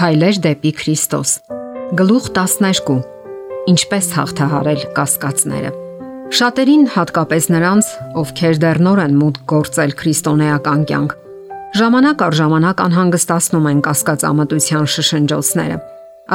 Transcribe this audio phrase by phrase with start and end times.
[0.00, 1.30] Քայլեր դեպի Քրիստոս։
[1.98, 3.00] Գլուխ 12.
[3.68, 5.72] Ինչպես հաղթահարել կասկածները։
[6.40, 7.88] Շատերին, հատկապես նրանց,
[8.20, 11.14] ովքեր դեռ նոր են մուտք գործել քրիստոնեական կյանք,
[11.80, 15.80] ժամանակ առ ժամանակ անհանգստացնում են կասկածամտության շշնջոցները։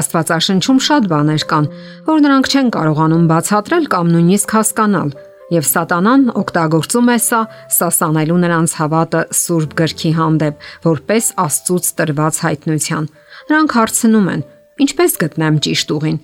[0.03, 1.69] Աստվածաշնչում շատ բաներ կան,
[2.11, 5.09] որ նրանք չեն կարողանում բացատրել կամ նույնիսկ հասկանալ,
[5.54, 7.41] եւ Սատանան օգտագործում է սա
[7.75, 13.09] սասանելու նրանց հավատը Սուրբ գրքի հանդեպ, որպես Աստծուց տրված հայտնության։
[13.50, 14.41] Նրանք հարցնում են.
[14.76, 16.17] ինչպես գտնեմ ճիշտ ուղին։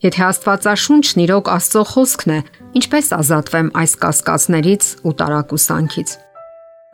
[0.00, 2.38] Եթե Աստվածաշունչն իրոք Աստծո խոսքն է,
[2.80, 6.14] ինչպես ազատվեմ այս կասկածներից ու տարակուսանքից։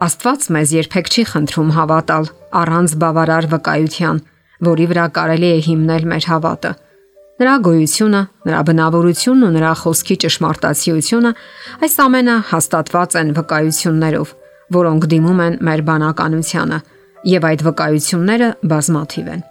[0.06, 2.26] Աստված մեզ երբեք չի խնդրում հավատալ
[2.60, 4.18] առանց բավարար վկայության,
[4.68, 6.72] որի վրա կարելի է հիմնել մեր հավատը։
[7.36, 11.32] Նրա գոյությունը, նրա բնավորությունն ու նրա խոսքի ճշմարտացիությունը
[11.84, 14.30] այս ամենը հաստատված են վկայություններով,
[14.76, 16.78] որոնք դիմում են մեր բանականությանը,
[17.36, 19.44] եւ այդ վկայությունները բազմաթիվ են։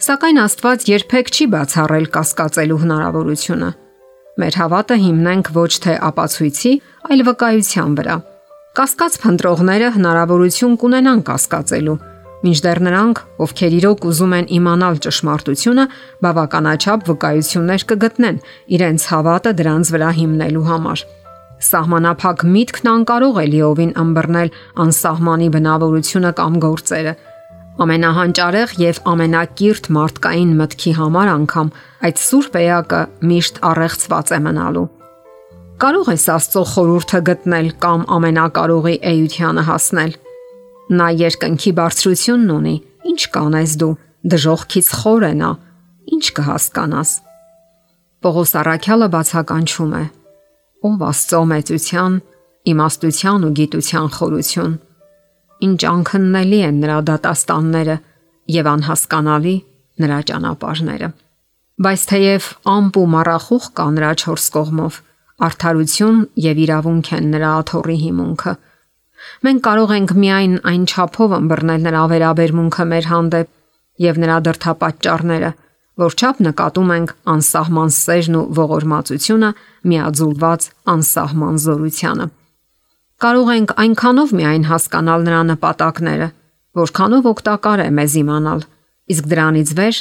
[0.00, 3.70] Սակայն Աստված երբեք չի բացառել կասկածելու հնարավորությունը։
[4.40, 6.72] Մեր հավատը հիմնենք ոչ թե ապացույցի,
[7.10, 8.16] այլ վկայության վրա։
[8.80, 12.00] Կասկած փնտրողները հնարավորություն կունենան կասկածելու,
[12.40, 15.84] Մինչդեռ նրանք, ովքեր իրոք ուզում են իմանալ ճշմարտությունը,
[16.24, 18.38] բավականաչափ վկայություններ կգտնեն
[18.76, 21.02] իրենց հավատը դրանց վրա հիմնելու համար։
[21.60, 24.52] Սահմանափակ միտքն անկարող է լիովին ըմբռնել
[24.84, 27.12] անսահմանի բնավորությունը կամ գործերը։
[27.84, 31.68] Ամենահանճարեղ եւ ամենակիրթ մարդկային մտքի համար անգամ
[32.08, 34.86] այդ սուրբ էակը միշտ առեղծված է մնալու։
[35.80, 40.18] Կարող ես Աստծո խորհուրդը գտնել կամ ամենակարողի էությանը հասնել
[40.90, 42.76] Նա երկնքի բարձրությունն ունի։
[43.10, 43.90] Ինչ կանես դու։
[44.30, 45.50] Դժողքից խոր է նա։
[46.10, 47.10] Ինչ կհասկանաս։
[48.20, 50.04] Պողոս Արաքյալը բացականչում է.
[50.90, 52.16] Ով Աստծո մեծության,
[52.72, 54.74] իմաստության ու գիտության խորություն։
[55.60, 57.96] Ինչ անքննելի են նրա դատաստանները
[58.50, 59.56] եւ անհասկանալի
[60.00, 61.08] նրա ճանապարհները։
[61.80, 64.98] Բայց թեև ամպ ու մառախուղ կա նրա 4 կողմով,
[65.46, 66.18] արդարություն
[66.50, 68.54] եւ իրավունք են նրա աթոռի հիմունքը
[69.46, 73.50] Մենք կարող ենք միայն այն չափով ըմբռնել նրա վերաբերմունքը մեր հանդեպ
[74.00, 75.50] եւ նրա դրթապաճառները,
[76.00, 79.50] որ չափ նկատում ենք անսահման սերն ու ողորմածությունը
[79.90, 82.26] միաձուլված անսահման զորությանը։
[83.20, 86.28] Կարող ենք այնքանով միայն հասկանալ նրա նպատակները,
[86.80, 88.64] որքանով օգտակար է մեզ իմանալ,
[89.12, 90.00] իսկ դրանից վեր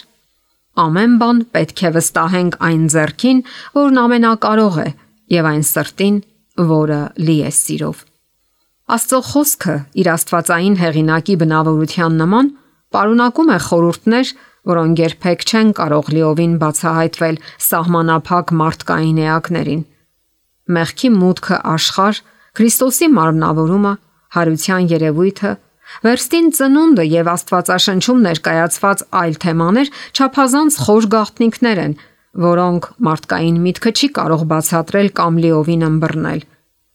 [0.79, 3.41] ամեն բան պետք է վստահենք այն зерքին,
[3.75, 4.87] որն ամենակարող է,
[5.35, 6.21] եւ այն սրտին,
[6.69, 8.08] որը լի է սիրով։
[8.89, 12.47] Աստծո խոսքը իր աստվածային հեղինակի բնավորության նման
[12.95, 14.31] պարունակում է խորհուրդներ,
[14.69, 19.83] որոնք երբեք չեն կարող լիովին բացահայտվել սահմանափակ մարդկային էակներին։
[20.73, 22.21] Մեղքի մուտքը աշխարհ,
[22.59, 23.93] Քրիստոսի մարմնավորումը,
[24.35, 25.51] հարության երևույթը,
[26.05, 31.95] Վերստին ծնունդը եւ Աստվածաշնչում ներկայացված այլ թեմաներ չափազանց խոր գաղտնիքներ են,
[32.49, 36.43] որոնք մարդկային միտքը չի կարող բացատրել կամ լիովին ըմբռնել։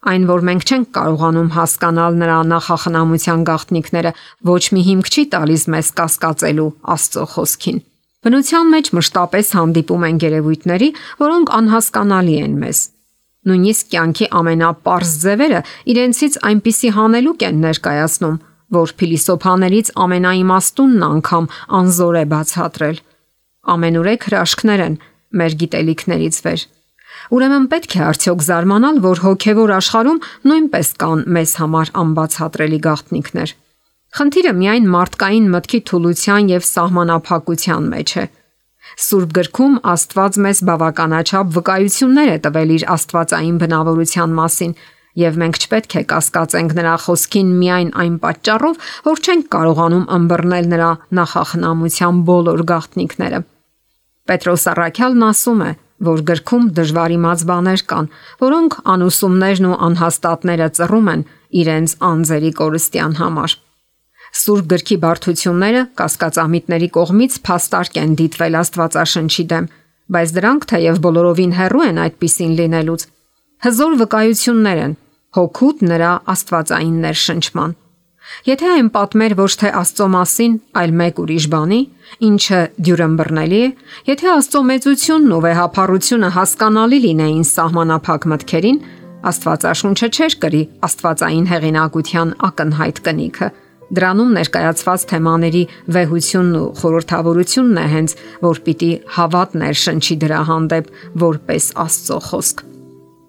[0.04, 4.10] Այն, որ մենք չենք կարողանում հասկանալ նրա նախախնամության գաղտնիքները,
[4.44, 7.78] ոչ մի հիմք չի տալիս մեզ կասկածելու Աստծո խոսքին։
[8.24, 10.88] Բնության մեջ մշտապես հանդիպում են գերեվույթների,
[11.24, 12.82] որոնք անհասկանալի են մեզ։
[13.48, 18.38] Նույնիսկ կյանքի ամենապարզ ձևերը իրենցից այնպիսի հանելուկ են ներկայացնում,
[18.76, 21.50] որ փիլիսոփաներից ամենաիմաստունն անգամ
[21.80, 23.02] անզոր է բացատրել։
[23.74, 24.96] Ամենուրեք հրաշքներ են
[25.40, 26.64] մեր գիտելիքներից վեր
[27.32, 33.54] Ուրեմն պետք է արդյոք զարմանալ, որ հոգևոր աշխարհում նույնպես կան մեզ համար անբացատրելի գաղտնիքներ։
[34.14, 38.24] Խնդիրը միայն մարդկային մտքի թուլության եւ սահմանափակության մեջ է։
[39.04, 44.76] Սուրբ գրքում Աստված մեզ բավականաչափ վկայություններ է տվել իր աստվածային բնավորության մասին,
[45.18, 50.90] եւ մենք չպետք է կասկածենք նրա խոսքին միայն այն պատճառով, որ չենք կարողանում ըմբռնել նրա
[51.18, 53.40] նախախնամության բոլոր գաղտնիքները։
[54.30, 55.70] Պետրոս Արաքյալն ասում է
[56.08, 58.08] որ գրքում դժվար իմաց բաներ կան,
[58.44, 61.22] որոնք անուսումներն ու անհաստատները ծռում են
[61.64, 63.56] իրենց անձերի կորստյան համար։
[64.34, 69.68] Սուրբ գրքի բարդությունները կասկածամիտների կողմից փաստարկ են դիտվել Աստվածաշնչի դեմ,
[70.14, 73.06] բայց դրանք թեև բոլորովին հեռու են այդպիսին լինելուց,
[73.64, 74.98] հզոր վկայություններ են
[75.38, 77.78] հոգուտ նրա Աստվածային ներշնչման։
[78.44, 81.80] Եթե այն պատմեր ոչ թե Աստծո մասին, այլ մեկ ուրիշ բանի,
[82.28, 83.68] ինչը դյուրըմբռնելի է,
[84.10, 88.80] եթե Աստծո մեծությունն ու վեհապառությունը հասկանալի լինեին սահմանափակ մտքերին,
[89.24, 93.48] Աստվածաշունչը չէր կրի Աստվածային հեղինակության ակնհայտ կնիքը։
[93.94, 95.64] Դրանում ներկայացված թեմաների
[95.96, 100.94] վեհությունն ու խորհրդավորությունն է հենց, որ պիտի հավատ ներշնչի դրա հանդեպ
[101.24, 102.64] որպես Աստծո խոսք։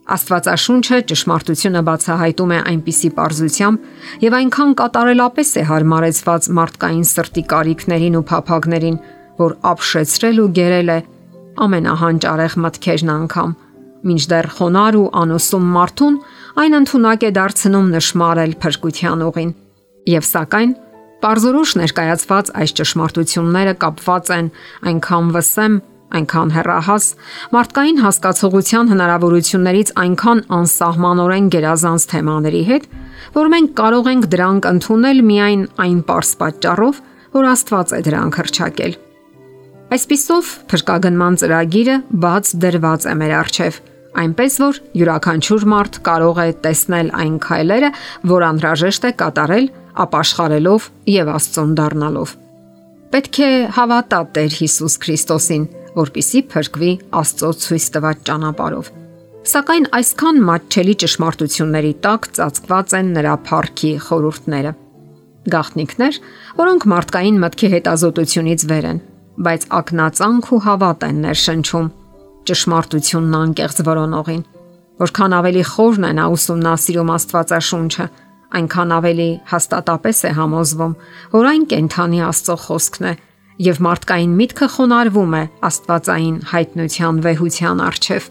[0.05, 8.23] Աստվածաշունչը ճշմարտությունը բացահայտում է այնպիսի པարզությամբ եւ այնքան կատարելապես է հարմարեցված մարդկային սրտի կարիքներին ու
[8.29, 8.99] փափագներին,
[9.41, 10.99] որ ապշեցրել ու գերել է
[11.65, 13.57] ամենահանճարեղ մտքերն անգամ։
[14.05, 16.17] Մինչդեռ խոնար ու անոսում մարդուն
[16.61, 19.53] այն ընդունակ է դարձնում նշмарել փրկության ուղին։
[20.05, 20.75] Եվ սակայն
[21.25, 24.49] Պարզորոշ ներկայացված այս ճշմարտությունները կապված են
[24.91, 25.77] այնքան վսեմ
[26.15, 27.05] այնքան հեռահաս,
[27.55, 32.85] մարդկային հասկացողության հնարավորություններից այնքան անսահմանորեն գերազանց թեմաների հետ,
[33.35, 37.01] որ մենք կարող ենք դրանք ընդունել միայն այն པարս պատճառով,
[37.35, 38.95] որ Աստված է դրանք հրճակել։
[39.95, 43.75] Այսպիսով, փրկագնման ծրագիրը բաց դրված է մեր առջև,
[44.15, 47.89] այնպես որ յուրաքանչյուր մարդ կարող է տեսնել այն քայլերը,
[48.31, 49.67] որ անհրաժեշտ է կատարել
[50.05, 52.35] ապաշխարելով եւ Աստծուն դառնալով։
[53.15, 58.93] Պետք է հավատա Տեր Հիսուս Քրիստոսին, որpիսի փրկվի Աստծո ցույց տված ճանապարով։
[59.45, 64.71] Սակայն այսքան մատչելի ճշմարտությունների տակ ծածկված են նրա փառքի խորհուրդները։
[65.55, 66.17] Գաղտնիքներ,
[66.57, 68.99] որոնք մարդկային մտքի հետազոտությունից վեր են,
[69.45, 71.91] բայց ակնածանք ու հավատ են ներշնչում
[72.49, 74.43] ճշմարտությունն անկեղծ որոնողին։
[75.05, 78.05] Որքան ավելի խորն է նա ուսումնասիրում Աստվածաշունչը,
[78.55, 80.93] այնքան ավելի հաստատապես է համոզվում,
[81.35, 83.13] որ այն կենթանի Աստծո խոսքն է
[83.61, 88.27] եւ մարդկային միտքը խոնարհվում է Աստվածային հայտնության վեհության արչեվ։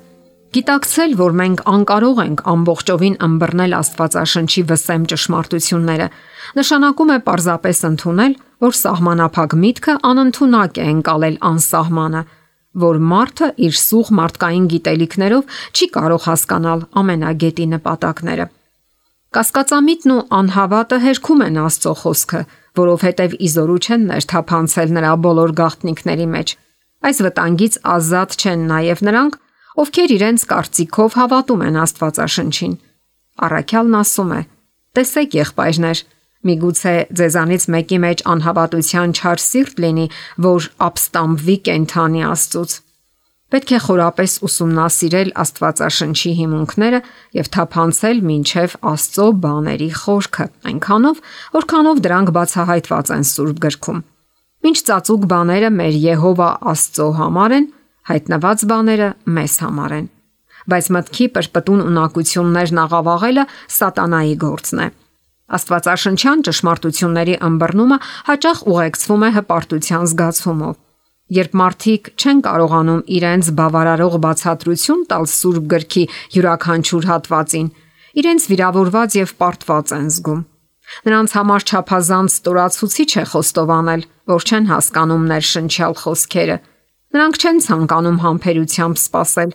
[0.55, 6.07] Գիտակցել, որ մենք անկարող ենք ամբողջովին ըմբռնել Աստվածաշնչի վսեմ ճշմարտությունները,
[6.61, 12.23] նշանակում է պարզապես ընդունել, որ սահմանափակ միտքը անընդունակ է ընկալել անսահմանը,
[12.85, 18.47] որ մարդը իր սուղ մարդկային գիտելիքներով չի կարող հասկանալ ամենագետի նպատակները։
[19.35, 22.41] Կասկածամիտն ու անհավատը հերքում են Աստծո խոսքը,
[22.79, 26.55] որովհետև իզորու չեն ներթափանցել նրա բոլոր գաղտնիքների մեջ։
[27.05, 29.35] Այս վտանգից ազատ չեն նաև նրանք,
[29.85, 32.75] ովքեր իրենց կարծիքով հավատում են Աստվածաշնչին։
[33.45, 34.41] Առաքյալն ասում է.
[34.95, 35.99] Տեսեք եղբայրներ,
[36.45, 40.07] միգուցե ձեզանից մեկի մեջ անհավատության չար սիրտ լինի,
[40.47, 42.84] որ ապստամբվի կենթանի Աստծոց
[43.55, 46.99] Պետք է խորապես ուսումնասիրել Աստվածաշնչի հիմունքները
[47.39, 51.21] եւ թափանցել մինչև Աստծո բաների խորքը, այնքանով,
[51.55, 54.01] որքանով դրանք բացահայտված են Սուրբ գրքում։
[54.67, 57.71] Մինչ ծածուկ բաները մեր Եհովա Աստծո համար են,
[58.11, 59.09] հայտնված բաները
[59.39, 60.09] մեզ համար են։
[60.75, 63.45] Բայց մտքի պրպտուն ունակություններն աղավաղելը
[63.79, 64.89] սատանայի գործն է։
[65.55, 67.99] Աստվածաշնչյան ճշմարտությունների ըմբռնումը
[68.33, 70.81] հաճախ ուղեկցվում է հպարտության զգացումով
[71.33, 76.03] Երբ մարդիկ չեն կարողանում իրենց բավարարող բացատրություն տալ Սուրբ գրքի
[76.35, 77.71] յուրաքանչյուր հատվածին,
[78.21, 80.43] իրենց վիրավորված եւ պարտված են զգում։
[81.09, 84.03] Նրանց համար ճափազանց ստորացուցիչ է խոստովանել,
[84.35, 86.57] որ չեն հասկանում ներշնչալ խոսքերը։
[87.15, 89.51] Նրանք չեն ցանկանում համբերությամբ սпасել,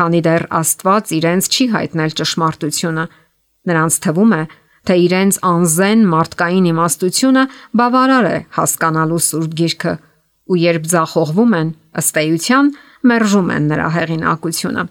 [0.00, 3.04] քանի դեռ Աստված իրենց չի հայտնել ճշմարտությունը։
[3.70, 4.42] Նրանց թվում է,
[4.88, 7.42] թե իրենց անզեն մարդկային իմաստությունը
[7.76, 9.92] բավարար է հասկանալու Սուրբ Գիրքը
[10.50, 11.68] ու երբ ձախողվում են,
[12.00, 12.72] ըստ էության
[13.10, 14.84] մերժում են նրա հեղինակությունը։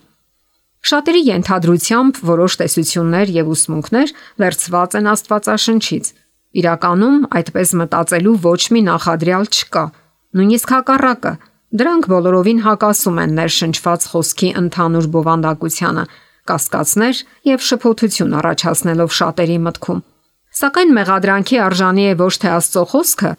[0.89, 6.06] Շատերի ենթադրությամբ որոշ տեսություններ եւ ուսմունքներ վերծված են Աստվածաշնչից։
[6.59, 9.83] Իրականում այդպես մտածելու ոչ մի նախադրյալ չկա։
[10.39, 11.33] Նույնիսկ հակառակը,
[11.79, 16.06] դրանք բոլորովին հակասում են ներշնչված խոսքի ընդհանուր բովանդակությանը,
[16.50, 20.01] կասկածներ եւ շփոթություն առաջացնելով շատերի մտքում։
[20.59, 23.31] Սակայն մեղադրանքի արժանի է ոչ թե Աստծո խոսքը,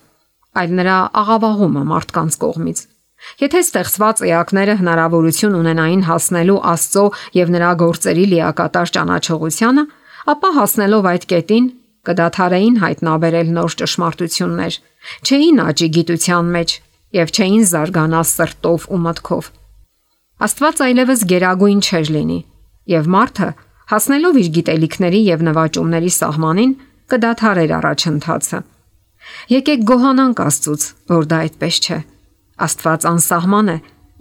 [0.60, 2.78] այլ նրա աղավաղումը մարդկանց կողմից։
[3.40, 7.04] Եթե ստեղծված էակները հնարավորություն ունենային հասնելու Աստծո
[7.36, 9.84] եւ նրա գործերի լիակատար ճանաչողությանը,
[10.34, 11.66] ապա հասնելով այդ կետին
[12.08, 14.78] կդադարեին հայտնաբերել նոր ճշմարտություններ,
[15.26, 16.76] չէին աճի գիտության մեջ
[17.20, 19.50] եւ չէին զարգանա սրտով ու մտքով։
[20.46, 22.38] Աստված այլևս գերագույն չէր լինի,
[22.94, 23.48] եւ մարդը,
[23.92, 26.72] հասնելով իր գիտելիքների եւ նվաճումների սահմանին,
[27.12, 28.60] կդադարեր առաջընթացը։
[29.50, 31.98] Եկեք գոհանանք Աստծուց, որ դա այդպես չէ։
[32.60, 33.76] Աստված անսահման է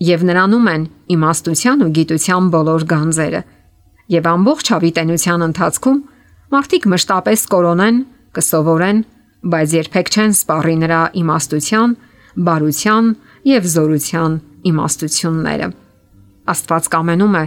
[0.10, 0.84] եւ նրանում են
[1.16, 3.42] իմաստության ու գիտության բոլոր գանձերը։
[4.10, 6.00] Եվ ամբողջ հավիտենության ընթացքում
[6.56, 7.98] մարդիկ մշտապես կորոնեն,
[8.38, 9.02] կսովորեն,
[9.54, 11.96] բայց երբեք չեն սպառի նրա իմաստության,
[12.50, 13.12] բարության
[13.50, 14.40] եւ զորության
[14.70, 15.68] իմաստությունները։
[16.50, 17.44] Աստված կամենում է,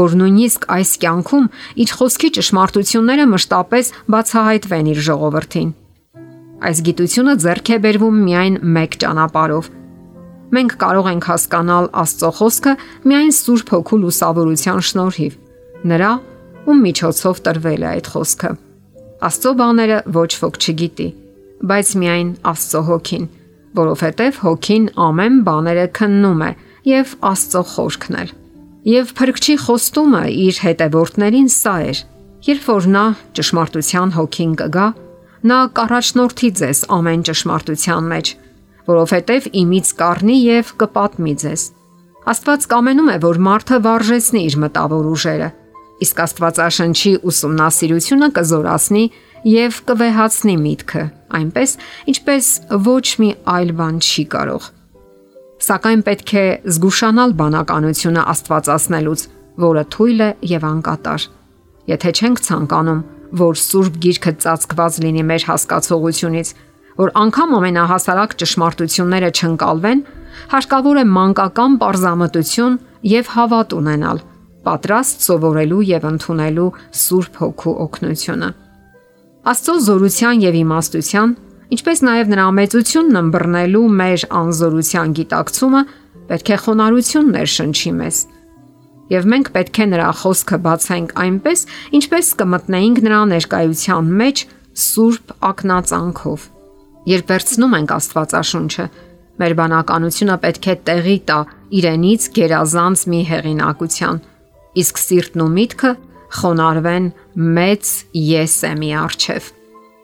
[0.00, 1.46] որ նույնիսկ այս կյանքում
[1.84, 5.70] իր խոսքի ճշմարտությունները մշտապես բացահայտվեն իր ժողովրդին։
[6.60, 9.68] Այս գիտությունը ձեռք է բերվում միայն մեկ ճանապարով։
[10.50, 12.72] Մենք կարող ենք հասկանալ Աստծո խոսքը
[13.08, 15.38] միայն Սուրբ Հոգու լուսավորության շնորհիվ։
[15.90, 16.10] Նրա,
[16.68, 18.50] ում միջոցով տրվել է այդ խոսքը։
[19.30, 21.08] Աստծո բաները ոչ ոք չգիտի,
[21.70, 23.26] բայց միայն Աստծո Հոգին,
[23.80, 26.50] որովհետև Հոգին ամեն բաները քննում է
[26.90, 28.32] եւ Աստծո խորքն էլ։
[28.90, 31.98] Եվ փրկչի խոստումը իր հետևորդներին սա էր.
[32.48, 33.04] Երբ որ նա
[33.36, 34.86] ճշմարտության հոգին կգա,
[35.46, 38.32] նա կառաջնորդի ձեզ ամեն ճշմարտության մեջ,
[38.90, 41.62] որովհետև իմից կառնի եւ կպատմի ձեզ։
[42.30, 45.48] Աստված կամենում է, որ մարդը վարժեցնի իր մտավոր ուժերը,
[46.04, 49.04] իսկ Աստվածաշնչի ուսումնասիրությունը կզորացնի
[49.50, 51.06] եւ կվեհացնի միտքը,
[51.40, 51.72] այնպես
[52.12, 52.52] ինչպես
[52.90, 54.68] ոչ մի այլ բան չի կարող
[55.60, 56.42] Սակայն պետք է
[56.72, 59.24] զգուշանալ բանականությունը Աստվածացնելուց,
[59.60, 61.26] որը թույլ է եւ անկատար։
[61.90, 63.02] Եթե չենք ցանկանում,
[63.36, 66.48] որ Սուրբ Գիրքը ծածկված լինի մեր հասկացողությունից,
[67.00, 70.00] որ անգամ ամենահասարակ ճշմարտությունները չընկալվեն,
[70.50, 72.78] հարկավոր է մանկական པարզամտություն
[73.10, 74.18] եւ հավատ ունենալ,
[74.66, 76.66] պատրաստ սովորելու եւ ընդունելու
[77.00, 78.50] Սուրբ Հոգու օգնությունը։
[79.50, 81.30] Աստծո զորության եւ իմաստության
[81.70, 85.82] ինչպես նաև նրա մեծությունն ըմբռնելու մեր անզորության գիտակցումը
[86.30, 88.18] պետք է խոնարհություն ներշնչի մեզ։
[89.10, 91.62] Եվ մենք պետք է նրա խոսքը բացենք այնպես,
[91.98, 94.42] ինչպես կմտնեինք նրա ներկայության մեջ
[94.80, 96.44] սուրբ ակնածանքով։
[97.10, 98.86] Երբ վերցնում ենք Աստվածաշունչը,
[99.40, 101.38] մեր բանականությունը պետք է տեղի տա
[101.80, 104.20] իրենից գերազանց մի հեղինակության,
[104.84, 105.92] իսկ սիրտն ու միտքը
[106.40, 107.08] խոնարհվեն
[107.58, 107.90] մեծ
[108.20, 109.50] եսեմի արչև։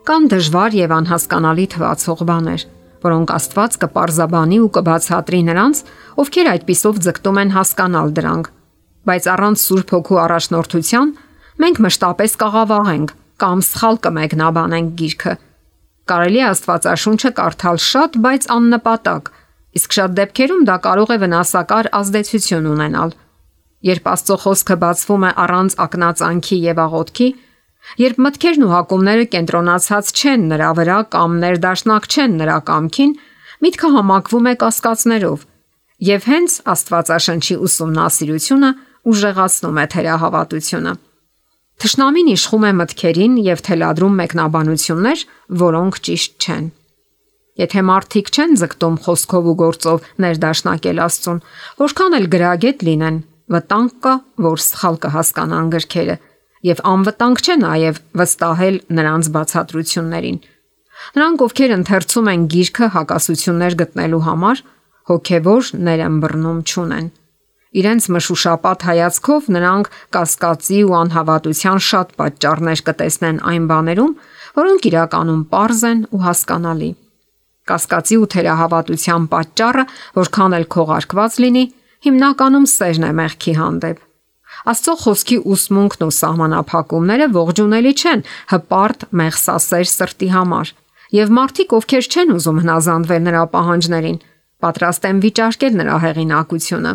[0.06, 2.66] Կան դժվար եւ անհասկանալի թվացող բաներ,
[3.06, 5.80] որոնք Աստված կպարզաբանի ու կբացատրի նրանց,
[6.22, 8.55] ովքեր այդпիսով ձգտում են հասկանալ դրանք։
[9.06, 11.10] Բայց առանց Սուրբ Հոգու առաջնորդության
[11.62, 15.34] մենք մշտապես կաղավաղենք կամ սխալ կմեկնաբանենք գիրքը։
[16.10, 19.30] Կարելի է Աստվածաշունչը կարդալ շատ, բայց աննպատակ,
[19.78, 23.14] իսկ շատ դեպքերում դա կարող է վնասակար ազդեցություն ունենալ։
[23.86, 27.28] Երբ Աստծո խոսքը բացվում է առանց ակնածանքի եւ աղոթքի,
[27.96, 33.12] Երբ մտքերն ու հակումները կենտրոնացած չեն նրա վրա կամ ներդաշնակ չեն նրա կամքին,
[33.62, 35.44] միտքը համակվում է կասկածներով,
[36.08, 38.70] եւ հենց Աստվածաշնչի ուսումնասիրությունը
[39.12, 40.92] ուժեղացնում է թերահավատությունը։
[41.76, 45.24] Թշնամին իշխում է մտքերին եւ թելադրում մեկնաբանություններ,
[45.62, 46.66] որոնք ճիշտ չեն։
[47.56, 51.38] Եթե մարդիկ չեն ձգտում խոսքով ու գործով ներդաշնակել Աստծուն,
[51.80, 53.18] որքան էլ գրագետ լինեն,
[53.56, 54.14] վտանգ կա,
[54.46, 56.16] որ սխալ կհասկանան գրքերը
[56.66, 60.38] եւ անվտանգ չէ նաեւ վստահել նրանց բացատրություններին։
[61.16, 64.62] Նրանք, ովքեր ընթերցում են գիրքը հակասություններ գտնելու համար,
[65.10, 67.08] հոգեվոր ներըմբռնում չունեն։
[67.76, 74.14] Իրենց մշուշապատ հայացքով նրանք կասկածի ու անհավատության շատ պատճառներ կտեսնեն այն բաներում,
[74.56, 76.90] որոնք իրականում པարզ են ու հասկանալի։
[77.66, 79.84] Կասկածի ու թերահավատության պատճառը,
[80.16, 81.64] որքան էլ քողարկված լինի,
[82.06, 84.02] հիմնականում սերն է մեղքի հանդեպ։
[84.72, 90.72] Աստծո խոսքի ուսմունքն ու սահմանափակումները ողջունելի չեն հպարտ մեղսասեր սրտի համար,
[91.16, 94.22] եւ մարդիկ, ովքեր չեն ուզում հնազանդվել նրա պահանջներին,
[94.64, 96.94] պատրաստ են վիճարկել նրա հեղինակությունը։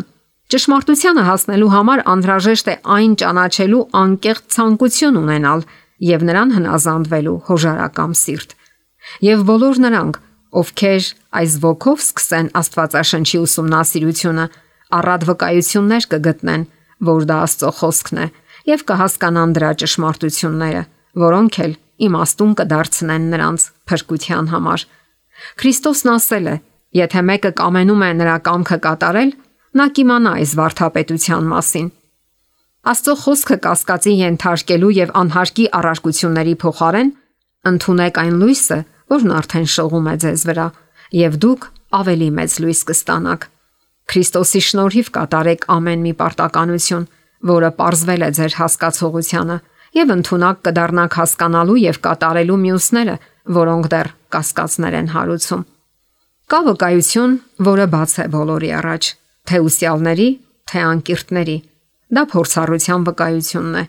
[0.52, 5.62] Ճշմարտությանը հասնելու համար անհրաժեշտ է այն ճանաչելու անկեղծ ցանկություն ունենալ
[6.04, 8.50] եւ նրան հնազանդվելու հոժարակամ սիրտ։
[9.24, 10.18] Եվ բոլոր նրանք,
[10.62, 11.06] ովքեր
[11.40, 14.44] այս ոգով սկսեն Աստվածաշնչի ուսումնասիրությունը,
[14.92, 16.66] առատ վկայություններ կգտնեն,
[17.08, 18.26] որ դա Աստծո խոսքն է
[18.68, 20.82] եւ կհասկանան դրա ճշմարտությունները,
[21.22, 21.72] որոնք էլ
[22.06, 24.84] իմաստուն կդարձնեն նրանց փրկության համար։
[25.62, 26.54] Քրիստոսն ասել է.
[26.92, 29.32] Եթե մեկը կամենում է նրա կամքը կատարել,
[29.78, 31.88] նա կիմանա այս վարթապետության մասին։
[32.92, 37.12] Աստծո խոսքը կասկածի ենթարկելու եւ անհարկի առարկությունների փոխարեն
[37.68, 38.78] ընդունեք այն լույսը,
[39.12, 40.66] որն արդեն շողում է ձեզ վրա,
[41.14, 41.66] եւ դուք
[41.98, 43.44] ավելի մեծ լույս կստանաք։
[44.12, 47.04] Քրիստոսի շնորհիվ կատարեք ամեն մի պարտականություն,
[47.52, 49.58] որը parzվել է ձեր հասկացողությանը,
[50.02, 53.16] եւ ընդունակ կդառնաք հասկանալու եւ կատարելու մյուսները,
[53.62, 55.64] որոնք դեռ կասկածներ են հարուցում։
[56.50, 57.34] Կա վկայություն,
[57.70, 59.02] որը բաց է բոլորի առաջ,
[59.48, 60.28] թե ուսյալների,
[60.70, 61.58] թե անկիրտների։
[62.12, 63.84] Դա փորձառության վկայությունն է։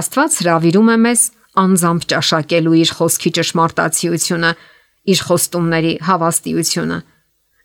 [0.00, 1.22] Աստված հravirում է մեզ
[1.60, 4.50] անձամբ ճաշակելու իր խոսքի ճշմարտացիությունը,
[5.10, 6.98] իր խոստումների հավաստիությունը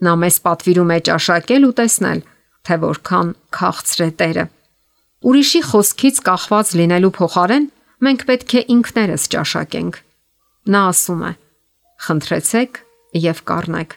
[0.03, 2.19] Նա մեզ պատվիրում է ճաշակել ու տեսնել,
[2.67, 4.45] թե որքան քաղցր է Տերը։
[5.25, 7.67] Ուրիշի խոսքից կախված լինելու փոխարեն
[8.05, 9.99] մենք պետք է ինքներս ճաշակենք։
[10.75, 11.31] Նա ասում է.
[12.05, 12.79] Խնդրեցեք
[13.25, 13.95] եւ կառնեք։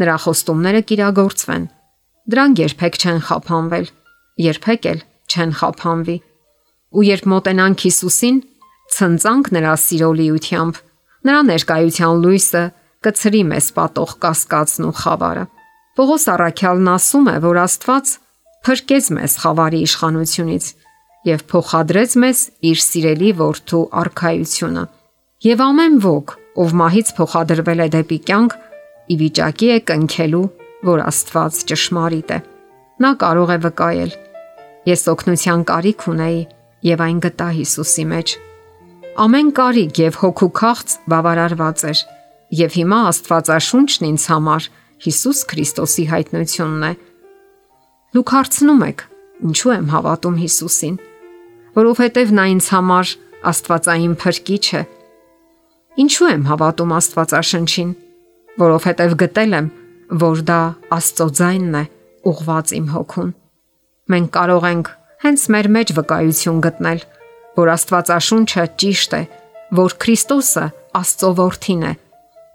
[0.00, 1.64] Նրա խոստումները կիրագործվեն։
[2.24, 3.88] Դրանք երբեք չեն խափանվել,
[4.40, 6.14] երբեք էլ չեն խափանվի։
[6.94, 8.38] Ու երբ մոտենանք Հիսուսին,
[8.94, 10.78] ցնցանք նրա սիրո լիությամբ,
[11.28, 12.62] նրա ներկայության լույսը
[13.04, 15.44] կծրի մեզ պատող կասկածն ու խավարը։
[16.00, 18.14] Պողոս Արաքյալն ասում է, որ Աստված
[18.64, 20.72] փրկեց մեզ խավարի իշխանությունից
[21.28, 22.38] եւ փոխադրեց մեզ
[22.72, 24.84] իր սիրելի որդու արխայությունը։
[25.44, 28.56] Եվ ամեն ոգ, ով մահից փոխադրվել է դեպի կյանք,
[29.12, 30.46] ի վիճակի է կնքելու,
[30.84, 32.38] որ Աստված ճշմարիտ է։
[33.04, 34.12] Նա կարող է վկայել.
[34.84, 36.40] Ես օգնության կարիք ունեի
[36.84, 38.34] եւ այն գտա Հիսուսի մեջ։
[39.24, 41.98] Ամեն կարիք եւ հոգու քաղց բավարարված էր,
[42.60, 44.68] եւ հիմա Աստվածաշունչն ինձ համար
[45.04, 46.92] Հիսուս Քրիստոսի հայտնությունն է։
[48.14, 49.04] Դուք հարցնում եք,
[49.48, 50.98] ինչու եմ հավատում Հիսուսին,
[51.78, 53.14] որովհետև նա ինձ համար
[53.54, 54.82] Աստվածային փրկիչ է։
[56.04, 57.90] Ինչու եմ հավատում Աստվածաշնչին,
[58.64, 59.72] որովհետև գտել եմ,
[60.10, 60.60] որ դա
[60.94, 61.84] Աստծո ձայնն է,
[62.30, 63.32] ուղված իմ հոգուն։
[64.14, 64.90] Մենք կարող ենք
[65.24, 67.04] հենց մեր մեջ վկայություն գտնել,
[67.58, 69.22] որ Աստվածաշունչը ճիշտ է,
[69.80, 70.64] որ Քրիստոսը
[71.00, 71.92] Աստծո որդին է։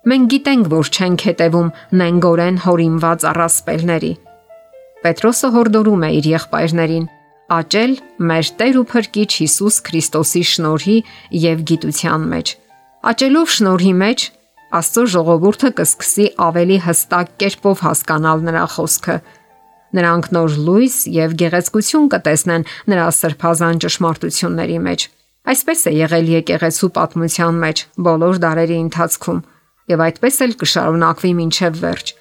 [0.10, 4.12] Մենք գիտենք, որ չենք հետևում նենգորեն հորինված առասպելների։
[5.04, 7.10] Պետրոսը հորդորում է իր եղբայրներին
[7.50, 7.94] աճել
[8.30, 10.98] մեր Տեր ու Փրկիչ Հիսուս Քրիստոսի շնորհի
[11.44, 12.52] եւ գիտության մեջ։
[13.10, 14.26] Աճելով շնորհի մեջ
[14.70, 19.16] Աստծո ժողովուրդը կսկսի ավելի հստակ կերպով հասկանալ նրա խոսքը
[19.98, 25.06] Նրանք նոր լույս եւ գեղեցկություն կտեսնեն նրա սրբազան ճշմարտությունների մեջ։
[25.50, 29.40] Այսպես է եղել եկեղեցու պատմության մեջ բոլոր դարերի ընթացքում
[29.90, 32.14] եւ այդպես էլ կշարունակվի մինչև վերջ։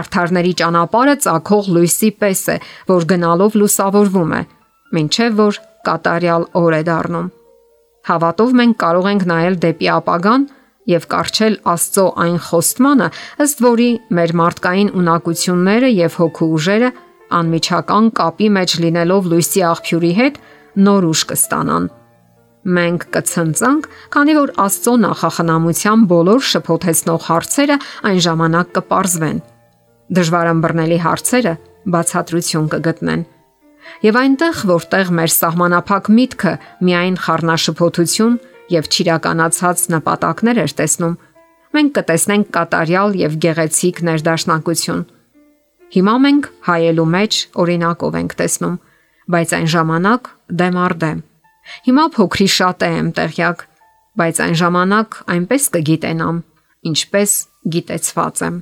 [0.00, 2.56] Արթարների ճանապարհը ցակող լույսի պես է,
[2.88, 4.42] որ գնալով լուսավորվում է,
[4.96, 7.28] մինչև որ կատարյալ օր է դառնում։
[8.08, 10.48] Հավատով մենք կարող ենք նայել դեպի ապագան
[10.90, 13.08] եւ կարճել Աստծո այն խոստմանը,
[13.44, 13.88] ըստ որի
[14.18, 16.90] մեր մարդկային ունակությունները եւ հոգու ուժերը
[17.38, 20.40] անմիջական կապի մեջ լինելով լույսի աղբյուրի հետ
[20.84, 21.86] նոր ուժ կստանան։
[22.64, 27.76] Մենք կցնցանք, քանի որ Աստծո նախախնամության բոլոր շփոթեցնող հարցերը
[28.08, 29.42] այն ժամանակ կպարզվեն։
[30.16, 31.54] Դժվար ըմբռնելի հարցերը
[31.94, 33.24] բացատրություն կգտնեն։
[34.04, 36.52] Եվ այնտեղ, որտեղ մեր սահմանափակ միտքը
[36.88, 38.38] միայն խառնաշփոթություն
[38.72, 41.14] եւ ճիրականացած նպատակներ էր տեսնում,
[41.74, 45.04] մենք կտեսնենք կատարյալ եւ գեղեցիկ ներդաշնակություն։
[45.94, 48.76] Հիմա մենք հայելու մեջ օրինակով ենք տեսնում,
[49.34, 50.30] բայց այն ժամանակ
[50.60, 51.22] դեմ առ դեմ։
[51.88, 53.64] Հիմա փոքրի շատ եմ տեղյակ,
[54.20, 56.40] բայց այն ժամանակ այնպես կգիտենամ,
[56.90, 57.36] ինչպես
[57.74, 58.56] գիտեցված եմ։